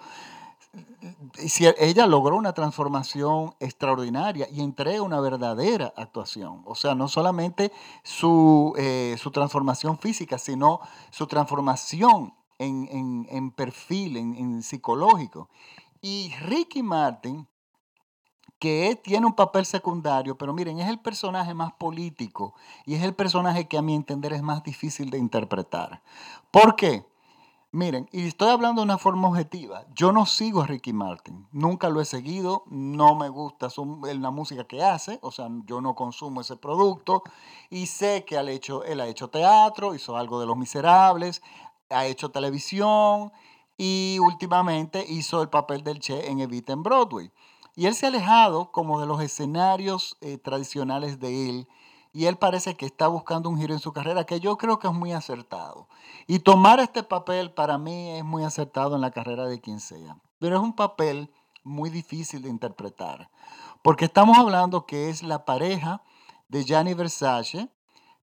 si 1.36 1.68
ella 1.78 2.08
logró 2.08 2.36
una 2.36 2.54
transformación 2.54 3.56
extraordinaria 3.60 4.48
y 4.52 4.62
entrega 4.62 5.02
una 5.02 5.20
verdadera 5.20 5.94
actuación. 5.96 6.62
O 6.66 6.76
sea, 6.76 6.96
no 6.96 7.08
solamente 7.08 7.72
su, 8.04 8.74
eh, 8.78 9.16
transformación 9.32 9.98
física, 9.98 10.38
sino 10.38 10.80
su 11.12 11.28
transformación 11.28 12.34
en, 12.60 13.52
perfil, 13.52 14.18
en, 14.18 14.64
psicológico. 14.64 15.50
Y 16.02 16.34
Ricky 16.42 16.84
Martin, 16.84 17.48
que 18.60 19.00
tiene 19.04 19.26
un 19.26 19.34
papel 19.34 19.66
secundario, 19.66 20.38
pero 20.38 20.54
miren, 20.54 20.80
es 20.80 20.88
el 20.88 21.00
personaje 21.00 21.54
más 21.54 21.74
político 21.74 22.54
y 22.86 22.96
es 22.96 23.04
el 23.04 23.14
personaje 23.14 23.68
que 23.68 23.78
a 23.78 23.82
mi 23.82 23.96
entender 23.96 24.32
es 24.34 24.42
más 24.42 24.64
difícil 24.64 25.10
de 25.10 25.18
interpretar. 25.18 26.02
¿Por 26.52 26.76
qué? 26.76 27.06
Miren, 27.76 28.08
y 28.12 28.28
estoy 28.28 28.50
hablando 28.50 28.82
de 28.82 28.86
una 28.86 29.00
forma 29.00 29.28
objetiva. 29.30 29.84
Yo 29.96 30.12
no 30.12 30.28
sigo 30.28 30.62
a 30.62 30.68
Ricky 30.68 30.94
Martin. 30.94 31.48
Nunca 31.52 31.90
lo 31.90 32.02
he 32.02 32.06
seguido. 32.06 32.66
No 32.68 33.16
me 33.16 33.30
gusta 33.30 33.68
la 34.14 34.30
música 34.30 34.66
que 34.66 34.84
hace. 34.84 35.18
O 35.24 35.32
sea, 35.32 35.48
yo 35.66 35.82
no 35.82 35.96
consumo 35.96 36.42
ese 36.42 36.56
producto. 36.56 37.24
Y 37.72 37.88
sé 37.88 38.26
que 38.26 38.38
hecho, 38.52 38.84
él 38.84 39.02
ha 39.02 39.08
hecho 39.08 39.30
teatro, 39.30 39.96
hizo 39.96 40.16
algo 40.18 40.40
de 40.40 40.46
Los 40.46 40.56
Miserables, 40.56 41.42
ha 41.90 42.06
hecho 42.06 42.30
televisión 42.30 43.32
y 43.76 44.20
últimamente 44.20 45.04
hizo 45.10 45.42
el 45.42 45.50
papel 45.50 45.84
del 45.84 45.98
Che 45.98 46.30
en 46.30 46.42
Evita 46.42 46.74
en 46.74 46.84
Broadway. 46.84 47.32
Y 47.76 47.88
él 47.88 47.96
se 47.96 48.06
ha 48.06 48.10
alejado 48.10 48.72
como 48.72 49.02
de 49.02 49.08
los 49.08 49.20
escenarios 49.20 50.16
eh, 50.22 50.38
tradicionales 50.38 51.20
de 51.20 51.50
él 51.50 51.68
y 52.14 52.28
él 52.28 52.38
parece 52.38 52.78
que 52.78 52.86
está 52.86 53.08
buscando 53.08 53.50
un 53.50 53.58
giro 53.58 53.74
en 53.74 53.80
su 53.80 53.92
carrera 53.92 54.24
que 54.24 54.40
yo 54.40 54.56
creo 54.58 54.78
que 54.78 54.88
es 54.88 54.94
muy 54.94 55.12
acertado. 55.12 55.90
Y 56.28 56.40
tomar 56.40 56.80
este 56.80 57.02
papel 57.02 57.52
para 57.52 57.80
mí 57.80 58.12
es 58.12 58.24
muy 58.24 58.44
acertado 58.44 58.96
en 58.96 59.02
la 59.02 59.10
carrera 59.10 59.48
de 59.48 59.60
quien 59.60 59.80
sea. 59.80 60.18
Pero 60.38 60.56
es 60.56 60.62
un 60.62 60.76
papel 60.76 61.34
muy 61.64 61.90
difícil 61.90 62.44
de 62.44 62.50
interpretar, 62.50 63.30
porque 63.82 64.06
estamos 64.06 64.38
hablando 64.38 64.86
que 64.86 65.10
es 65.10 65.24
la 65.24 65.46
pareja 65.46 66.04
de 66.50 66.64
Gianni 66.64 66.94
Versace, 66.94 67.70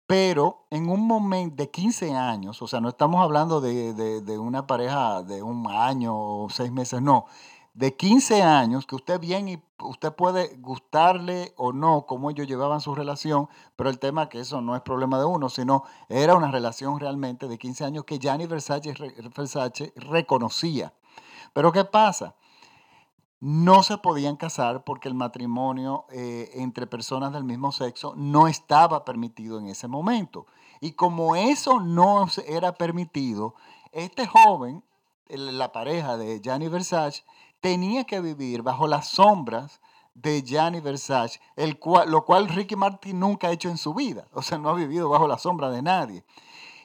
pero 0.07 0.67
en 0.71 0.89
un 0.89 1.07
momento 1.07 1.57
de 1.57 1.71
15 1.71 2.15
años, 2.15 2.63
o 2.63 2.67
sea, 2.67 2.81
no 2.81 2.89
estamos 2.89 3.23
hablando 3.23 3.61
de, 3.61 3.93
de 3.93 4.39
una 4.39 4.67
pareja 4.67 5.23
de 5.23 5.43
un 5.43 5.67
año 5.71 6.17
o 6.17 6.49
seis 6.49 6.73
meses, 6.73 7.03
no, 7.03 7.27
de 7.77 7.95
15 7.95 8.43
años, 8.43 8.87
que 8.87 8.95
usted 8.95 9.21
bien 9.21 9.51
y 9.51 9.63
usted 9.81 10.11
puede 10.11 10.57
gustarle 10.57 11.53
o 11.59 11.75
no 11.75 12.07
cómo 12.07 12.31
ellos 12.31 12.47
llevaban 12.47 12.81
su 12.81 12.95
relación, 12.95 13.51
pero 13.77 13.91
el 13.91 13.99
tema 13.99 14.25
es 14.25 14.29
que 14.31 14.41
eso 14.41 14.63
no 14.63 14.75
es 14.75 14.81
problema 14.81 15.19
de 15.19 15.27
uno, 15.27 15.51
sino 15.51 15.85
era 16.09 16.35
una 16.35 16.51
relación 16.51 16.99
realmente 16.99 17.49
de 17.49 17.59
15 17.59 17.85
años 17.85 18.05
que 18.05 18.19
Gianni 18.19 18.47
Versace, 18.47 18.95
Versace 19.37 19.93
reconocía. 19.95 20.95
Pero 21.53 21.71
¿qué 21.71 21.85
pasa? 21.85 22.35
No 23.41 23.83
se 23.83 23.99
podían 23.99 24.37
casar 24.37 24.83
porque 24.83 25.09
el 25.09 25.15
matrimonio 25.15 26.07
eh, 26.11 26.53
entre 26.55 26.87
personas 26.87 27.35
del 27.35 27.45
mismo 27.45 27.73
sexo 27.73 28.15
no 28.17 28.49
estaba 28.49 29.05
permitido 29.05 29.59
en 29.59 29.67
ese 29.67 29.87
momento. 29.87 30.47
Y 30.81 30.93
como 30.93 31.37
eso 31.37 31.81
no 31.81 32.27
era 32.47 32.73
permitido, 32.73 33.55
este 33.93 34.27
joven, 34.27 34.83
la 35.29 35.73
pareja 35.73 36.17
de 36.17 36.41
Gianni 36.41 36.69
Versace, 36.69 37.23
tenía 37.61 38.05
que 38.05 38.21
vivir 38.21 38.63
bajo 38.63 38.87
las 38.87 39.09
sombras 39.09 39.81
de 40.15 40.43
Gianni 40.43 40.81
Versace, 40.81 41.41
el 41.57 41.79
cual, 41.79 42.11
lo 42.11 42.25
cual 42.25 42.49
Ricky 42.49 42.75
Martin 42.75 43.21
nunca 43.21 43.49
ha 43.49 43.53
hecho 43.53 43.69
en 43.69 43.77
su 43.77 43.93
vida. 43.95 44.27
O 44.33 44.43
sea, 44.43 44.59
no 44.59 44.71
ha 44.71 44.75
vivido 44.75 45.09
bajo 45.09 45.29
la 45.29 45.39
sombra 45.39 45.71
de 45.71 45.83
nadie. 45.83 46.25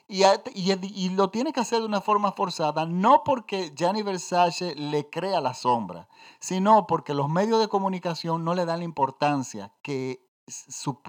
Y, 0.07 0.23
y, 0.53 1.09
lo 1.09 1.29
tiene 1.29 1.53
que 1.53 1.61
hacer 1.61 1.79
de 1.79 1.85
una 1.85 2.01
forma 2.01 2.33
forzada, 2.33 2.85
no 2.85 3.23
porque 3.23 3.71
Gianni 3.73 4.01
Versace 4.01 4.75
le 4.75 5.09
crea 5.09 5.39
la 5.39 5.53
sombra, 5.53 6.09
sino 6.41 6.85
porque 6.85 7.13
los 7.13 7.29
medios 7.29 7.61
de 7.61 7.69
comunicación 7.69 8.43
no 8.43 8.53
le 8.53 8.65
dan 8.65 8.79
la 8.79 8.85
importancia 8.85 9.71
que 9.81 10.27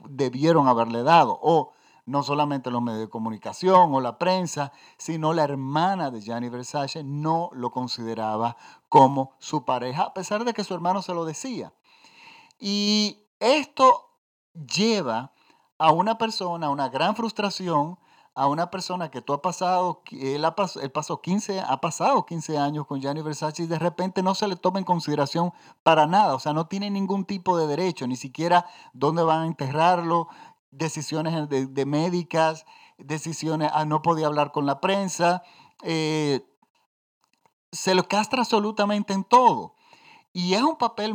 debieron 0.09 0.69
haberle 0.69 1.03
dado. 1.03 1.37
O 1.43 1.73
no 2.05 2.23
solamente 2.23 2.71
los 2.71 2.83
medios 2.83 3.01
de 3.01 3.09
comunicación 3.09 3.95
o 3.95 4.01
la 4.01 4.19
prensa, 4.19 4.73
sino 4.99 5.33
la 5.33 5.45
hermana 5.45 6.11
de 6.11 6.21
Gianni 6.21 6.49
Versace 6.49 7.05
no 7.05 7.51
lo 7.53 7.71
consideraba 7.71 8.57
como 8.89 9.37
su 9.39 9.65
pareja, 9.65 10.05
a 10.05 10.15
pesar 10.15 10.45
de 10.45 10.53
que 10.53 10.65
su 10.65 10.75
hermano 10.75 11.03
se 11.03 11.15
lo 11.15 11.25
decía. 11.25 11.73
Y 12.59 13.27
esto 13.39 14.11
lleva 14.53 15.33
a 15.79 15.91
una 15.91 16.17
persona 16.17 16.69
a 16.69 16.71
una 16.71 16.89
gran 16.89 17.17
frustración, 17.17 17.99
a 18.35 18.47
una 18.47 18.71
persona 18.71 19.11
que 19.11 19.21
tú 19.21 19.35
has 19.35 19.41
pasado, 19.41 20.03
él, 20.13 20.45
ha, 20.45 20.55
él 20.81 20.91
pasó 20.91 21.21
15, 21.21 21.61
ha 21.61 21.81
pasado 21.81 22.25
15 22.25 22.57
años 22.57 22.87
con 22.87 23.01
Gianni 23.01 23.21
Versace 23.21 23.65
y 23.65 23.67
de 23.67 23.79
repente 23.79 24.23
no 24.23 24.35
se 24.35 24.49
le 24.49 24.57
toma 24.57 24.79
en 24.79 24.85
consideración 24.85 25.53
para 25.83 26.07
nada, 26.07 26.35
o 26.35 26.39
sea, 26.39 26.53
no 26.53 26.67
tiene 26.67 26.89
ningún 26.89 27.25
tipo 27.25 27.59
de 27.59 27.67
derecho, 27.67 28.07
ni 28.07 28.17
siquiera 28.17 28.67
dónde 28.93 29.23
van 29.23 29.43
a 29.43 29.47
enterrarlo, 29.47 30.29
decisiones 30.73 31.49
de, 31.49 31.87
médicas, 31.87 32.67
decisiones, 32.99 33.71
ah, 33.73 33.85
no 33.85 34.03
podía 34.03 34.27
hablar 34.27 34.51
con 34.51 34.67
la 34.67 34.81
prensa, 34.81 35.43
eh, 35.83 36.45
se 37.71 37.95
lo 37.95 38.09
castra 38.09 38.41
absolutamente 38.41 39.13
en 39.13 39.23
todo. 39.23 39.75
Y 40.35 40.55
es 40.55 40.63
un 40.63 40.77
papel 40.77 41.13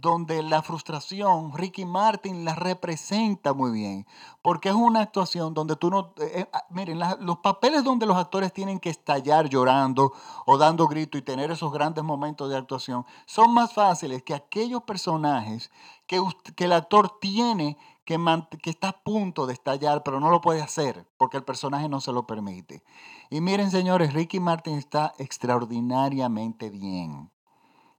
donde 0.00 0.42
la 0.42 0.62
frustración, 0.62 1.52
Ricky 1.52 1.84
Martin 1.84 2.46
la 2.46 2.54
representa 2.54 3.52
muy 3.52 3.72
bien, 3.72 4.06
porque 4.40 4.70
es 4.70 4.74
una 4.74 5.02
actuación 5.02 5.52
donde 5.52 5.76
tú 5.76 5.90
no... 5.90 6.14
Eh, 6.18 6.40
eh, 6.40 6.48
ah, 6.50 6.64
miren, 6.70 6.98
los 7.20 7.38
papeles 7.40 7.84
donde 7.84 8.06
los 8.06 8.16
actores 8.16 8.54
tienen 8.54 8.80
que 8.80 8.88
estallar 8.88 9.50
llorando 9.50 10.14
o 10.46 10.56
dando 10.56 10.88
grito 10.88 11.18
y 11.18 11.22
tener 11.22 11.50
esos 11.50 11.70
grandes 11.74 12.04
momentos 12.04 12.48
de 12.48 12.56
actuación 12.56 13.04
son 13.26 13.52
más 13.52 13.74
fáciles 13.74 14.22
que 14.22 14.32
aquellos 14.32 14.82
personajes 14.84 15.70
que, 16.06 16.22
que 16.56 16.64
el 16.64 16.72
actor 16.72 17.18
tiene 17.20 17.76
que, 18.04 18.70
está 18.70 18.88
a 18.88 19.02
punto 19.02 19.46
de 19.46 19.54
estallar, 19.54 20.02
pero 20.02 20.20
no 20.20 20.30
lo 20.30 20.40
puede 20.40 20.62
hacer 20.62 21.06
porque 21.16 21.36
el 21.36 21.44
personaje 21.44 21.88
no 21.88 22.00
se 22.00 22.12
lo 22.12 22.26
permite. 22.26 22.82
Y 23.30 23.40
miren, 23.40 23.70
señores, 23.70 24.12
Ricky 24.12 24.40
Martin 24.40 24.74
está 24.74 25.14
extraordinariamente 25.18 26.70
bien. 26.70 27.30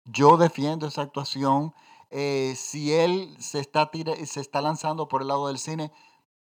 Yo 0.06 0.38
defiendo 0.38 0.88
esa 0.88 1.02
actuación. 1.02 1.74
Eh, 2.12 2.54
si 2.56 2.94
él 2.94 3.36
se 3.40 3.60
está, 3.60 3.90
se 4.26 4.40
está 4.40 4.62
lanzando 4.62 5.08
por 5.08 5.22
el 5.22 5.28
lado 5.28 5.48
del 5.48 5.58
cine, 5.58 5.92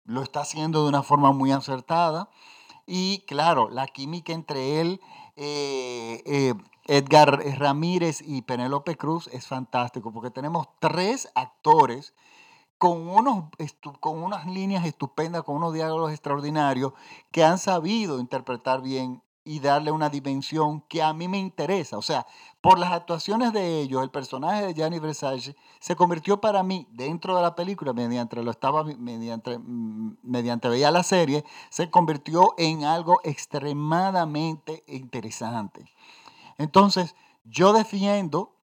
lo 0.04 0.22
está 0.22 0.40
haciendo 0.40 0.82
de 0.82 0.88
una 0.88 1.02
forma 1.02 1.32
muy 1.32 1.52
acertada. 1.52 2.30
Y 2.86 3.20
claro, 3.26 3.68
la 3.68 3.86
química 3.86 4.32
entre 4.32 4.80
él, 4.80 5.00
eh, 5.36 6.22
eh, 6.24 6.54
Edgar 6.86 7.40
Ramírez 7.58 8.20
y 8.20 8.42
Penélope 8.42 8.96
Cruz 8.96 9.28
es 9.28 9.46
fantástico 9.46 10.12
porque 10.12 10.30
tenemos 10.30 10.66
tres 10.80 11.30
actores 11.34 12.14
con, 12.80 13.06
unos, 13.10 13.44
con 14.00 14.22
unas 14.22 14.46
líneas 14.46 14.86
estupendas, 14.86 15.42
con 15.42 15.56
unos 15.56 15.74
diálogos 15.74 16.12
extraordinarios 16.12 16.94
que 17.30 17.44
han 17.44 17.58
sabido 17.58 18.18
interpretar 18.18 18.80
bien 18.80 19.22
y 19.44 19.60
darle 19.60 19.90
una 19.90 20.08
dimensión 20.08 20.80
que 20.88 21.02
a 21.02 21.12
mí 21.12 21.28
me 21.28 21.36
interesa. 21.36 21.98
O 21.98 22.02
sea, 22.02 22.26
por 22.62 22.78
las 22.78 22.90
actuaciones 22.92 23.52
de 23.52 23.82
ellos, 23.82 24.02
el 24.02 24.10
personaje 24.10 24.64
de 24.64 24.72
Gianni 24.72 24.98
Versace 24.98 25.54
se 25.78 25.94
convirtió 25.94 26.40
para 26.40 26.62
mí 26.62 26.88
dentro 26.90 27.36
de 27.36 27.42
la 27.42 27.54
película, 27.54 27.92
mediante 27.92 28.42
lo 28.42 28.50
estaba, 28.50 28.82
mediante, 28.82 29.58
mm, 29.58 30.16
mediante 30.22 30.70
veía 30.70 30.90
la 30.90 31.02
serie, 31.02 31.44
se 31.68 31.90
convirtió 31.90 32.54
en 32.56 32.84
algo 32.84 33.20
extremadamente 33.24 34.84
interesante. 34.86 35.84
Entonces, 36.56 37.14
yo 37.44 37.74
defiendo 37.74 38.56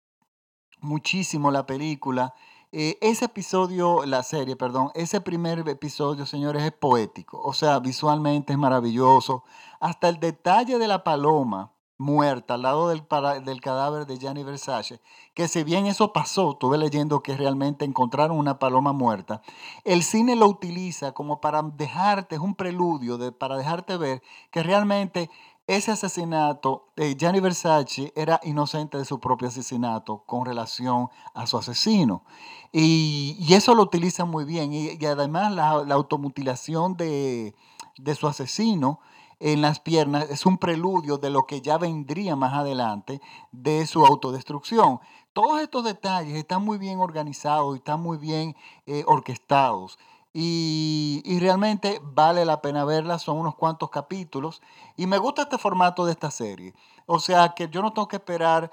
muchísimo 0.81 1.51
la 1.51 1.67
película 1.67 2.35
eh, 2.73 2.99
ese 3.01 3.27
episodio, 3.27 4.05
la 4.05 4.23
serie, 4.23 4.57
perdón, 4.57 4.91
ese 4.95 5.21
primer 5.21 5.67
episodio, 5.69 6.27
señores, 6.27 6.63
es 6.63 6.73
poético. 6.73 7.41
O 7.43 7.53
sea, 7.53 7.79
visualmente 7.79 8.53
es 8.53 8.59
maravilloso. 8.59 9.45
Hasta 9.81 10.09
el 10.09 10.21
detalle 10.21 10.79
de 10.79 10.89
la 10.89 11.05
paloma 11.05 11.73
muerta 11.99 12.55
al 12.55 12.63
lado 12.63 12.89
del, 12.89 13.05
del 13.45 13.61
cadáver 13.61 14.07
de 14.07 14.19
Gianni 14.19 14.45
Versace, 14.45 15.01
que 15.35 15.49
si 15.49 15.65
bien 15.65 15.87
eso 15.87 16.13
pasó, 16.13 16.53
estuve 16.53 16.77
leyendo 16.77 17.23
que 17.23 17.37
realmente 17.37 17.85
encontraron 17.85 18.37
una 18.39 18.59
paloma 18.59 18.93
muerta, 18.93 19.41
el 19.85 20.03
cine 20.03 20.37
lo 20.37 20.47
utiliza 20.47 21.13
como 21.13 21.41
para 21.41 21.63
dejarte, 21.63 22.35
es 22.35 22.41
un 22.41 22.55
preludio 22.55 23.17
de, 23.17 23.33
para 23.33 23.57
dejarte 23.57 23.97
ver 23.97 24.23
que 24.51 24.63
realmente 24.63 25.31
ese 25.67 25.91
asesinato, 25.91 26.87
de 26.95 27.17
Gianni 27.17 27.41
Versace 27.41 28.13
era 28.15 28.41
inocente 28.45 28.99
de 28.99 29.05
su 29.05 29.19
propio 29.19 29.49
asesinato 29.49 30.23
con 30.25 30.47
relación 30.47 31.09
a 31.35 31.47
su 31.47 31.59
asesino. 31.59 32.23
Y, 32.73 33.37
eso 33.53 33.75
lo 33.75 33.83
utiliza 33.83 34.25
muy 34.25 34.45
bien. 34.45 34.73
Y, 34.73 35.05
además 35.05 35.53
la, 35.53 35.95
automutilación 35.95 36.97
de, 36.97 37.55
su 38.17 38.29
asesino 38.29 39.01
en 39.41 39.61
las 39.61 39.81
piernas 39.81 40.31
es 40.31 40.47
un 40.47 40.57
preludio 40.57 41.19
de 41.19 41.31
lo 41.31 41.47
que 41.47 41.61
ya 41.61 41.79
vendría 41.79 42.37
más 42.37 42.55
adelante 42.55 43.21
de 43.51 43.87
su 43.87 44.07
autodestrucción. 44.07 45.01
Todos 45.33 45.61
estos 45.61 45.85
detalles 45.85 46.37
están 46.37 46.65
muy 46.65 46.79
bien 46.79 47.01
organizados 47.01 47.75
y 47.75 47.79
están 47.79 48.01
muy 48.01 48.19
bien 48.19 48.55
eh, 48.87 49.05
orquestados. 49.07 49.99
Y, 50.39 51.39
realmente 51.41 51.99
vale 52.03 52.45
la 52.45 52.61
pena 52.61 52.85
verla, 52.85 53.19
son 53.19 53.39
unos 53.39 53.55
cuantos 53.55 53.89
capítulos. 53.89 54.61
Y 54.95 55.07
me 55.07 55.17
gusta 55.17 55.43
este 55.43 55.57
formato 55.57 56.05
de 56.05 56.13
esta 56.13 56.31
serie. 56.31 56.75
O 57.07 57.19
sea 57.19 57.55
que 57.57 57.71
yo 57.71 57.81
no 57.81 57.95
tengo 57.95 58.07
que 58.07 58.17
esperar 58.17 58.71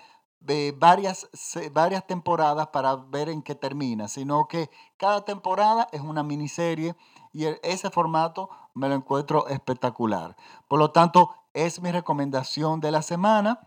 eh, 0.49 0.73
varias, 0.77 1.29
varias 1.71 2.05
temporadas 2.05 2.67
para 2.67 2.97
ver 2.97 3.29
en 3.29 3.41
qué 3.41 3.55
termina, 3.55 4.09
sino 4.09 4.45
que 4.49 4.69
cada 4.97 5.23
temporada 5.23 5.87
es 5.93 6.01
una 6.01 6.21
miniserie 6.21 6.97
y 7.31 7.45
e, 7.45 7.61
ese 7.63 7.89
formato 7.89 8.49
me 8.73 8.89
lo 8.89 8.95
encuentro 8.95 9.47
espectacular. 9.47 10.35
Por 10.67 10.79
lo 10.79 10.91
tanto, 10.91 11.33
es 11.53 11.81
mi 11.81 11.93
recomendación 11.93 12.81
de 12.81 12.91
la 12.91 13.01
semana. 13.01 13.61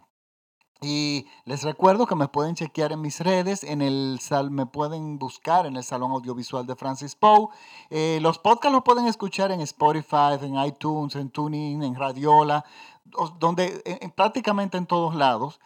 Y 0.82 1.26
les 1.44 1.62
recuerdo 1.62 2.06
que 2.06 2.14
me 2.14 2.28
pueden 2.28 2.54
chequear 2.54 2.92
en 2.92 3.00
mis 3.00 3.20
redes, 3.20 3.64
en 3.64 3.80
el 3.80 4.18
sal, 4.20 4.50
me 4.50 4.66
pueden 4.66 5.18
buscar 5.18 5.64
en 5.66 5.76
el 5.76 5.84
Salón 5.84 6.12
Audiovisual 6.12 6.66
de 6.66 6.76
Francis 6.76 7.14
Poe. 7.14 7.48
Eh, 7.90 8.18
los 8.20 8.38
podcasts 8.38 8.72
los 8.72 8.82
pueden 8.82 9.06
escuchar 9.06 9.50
en 9.52 9.60
Spotify, 9.62 10.36
en 10.40 10.56
iTunes, 10.56 11.16
en 11.16 11.30
TuneIn, 11.30 11.82
en 11.82 11.94
Radiola, 11.94 12.64
donde 13.38 14.12
prácticamente 14.14 14.76
en 14.76 14.86
todos 14.86 15.14
lados. 15.14 15.60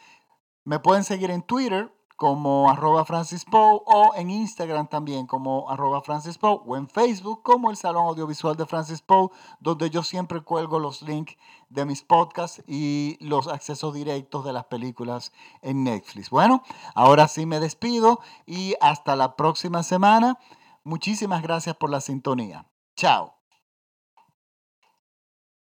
Me 0.65 0.79
pueden 0.79 1.05
seguir 1.05 1.31
en 1.31 1.43
Twitter 1.43 1.93
como 2.21 2.69
arroba 2.69 3.07
Francis 3.07 3.47
Poe 3.47 3.81
o 3.87 4.13
en 4.15 4.29
Instagram 4.29 4.89
también 4.89 5.27
como 5.27 5.71
arroba 5.71 6.03
Francis 6.03 6.37
Poe 6.37 6.61
o 6.67 6.77
en 6.77 6.87
Facebook 6.87 7.43
como 7.43 7.71
el 7.71 7.79
Salón 7.79 8.09
Audiovisual 8.09 8.59
de 8.59 8.67
Francis 8.67 9.01
Poe, 9.01 9.31
donde 9.59 9.89
yo 9.89 10.03
siempre 10.03 10.43
cuelgo 10.43 10.79
los 10.79 11.01
links 11.01 11.39
de 11.71 11.87
mis 11.87 12.03
podcasts 12.03 12.63
y 12.67 13.17
los 13.21 13.49
accesos 13.49 13.95
directos 13.95 14.45
de 14.45 14.53
las 14.53 14.67
películas 14.67 15.33
en 15.63 15.83
Netflix. 15.83 16.29
Bueno, 16.29 16.63
ahora 16.95 17.27
sí 17.27 17.47
me 17.47 17.59
despido 17.59 18.21
y 18.45 18.75
hasta 18.83 19.17
la 19.17 19.35
próxima 19.35 19.83
semana. 19.83 20.39
Muchísimas 20.85 21.41
gracias 21.41 21.75
por 21.77 21.89
la 21.89 22.03
sintonía. 22.03 22.67
Chao. 22.97 23.40